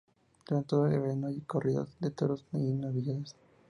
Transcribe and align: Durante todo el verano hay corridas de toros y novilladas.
Durante 0.47 0.69
todo 0.69 0.87
el 0.87 0.99
verano 0.99 1.27
hay 1.27 1.41
corridas 1.41 1.87
de 1.99 2.09
toros 2.09 2.43
y 2.53 2.73
novilladas. 2.73 3.35